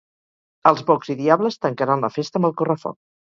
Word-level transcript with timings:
Els 0.69 0.79
bocs 0.87 1.11
i 1.15 1.15
diables 1.19 1.59
tancaran 1.67 2.03
la 2.07 2.11
festa 2.17 2.41
amb 2.43 2.51
el 2.51 2.57
correfoc 2.63 2.99